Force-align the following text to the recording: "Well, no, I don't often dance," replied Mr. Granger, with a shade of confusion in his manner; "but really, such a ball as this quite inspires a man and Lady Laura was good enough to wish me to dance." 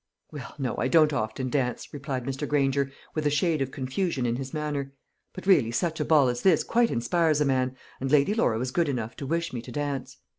"Well, 0.31 0.55
no, 0.57 0.77
I 0.77 0.87
don't 0.87 1.13
often 1.13 1.51
dance," 1.51 1.93
replied 1.93 2.23
Mr. 2.23 2.47
Granger, 2.47 2.91
with 3.13 3.27
a 3.27 3.29
shade 3.29 3.61
of 3.61 3.69
confusion 3.69 4.25
in 4.25 4.35
his 4.37 4.51
manner; 4.51 4.93
"but 5.31 5.45
really, 5.45 5.69
such 5.69 5.99
a 5.99 6.05
ball 6.05 6.27
as 6.27 6.41
this 6.41 6.63
quite 6.63 6.89
inspires 6.89 7.39
a 7.39 7.45
man 7.45 7.75
and 7.99 8.09
Lady 8.09 8.33
Laura 8.33 8.57
was 8.57 8.71
good 8.71 8.89
enough 8.89 9.15
to 9.17 9.27
wish 9.27 9.53
me 9.53 9.61
to 9.61 9.71
dance." 9.71 10.17